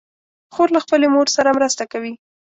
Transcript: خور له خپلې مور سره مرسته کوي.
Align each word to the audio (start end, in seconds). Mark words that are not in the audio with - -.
خور 0.53 0.67
له 0.75 0.79
خپلې 0.85 1.07
مور 1.13 1.27
سره 1.35 1.55
مرسته 1.57 1.83
کوي. 1.91 2.13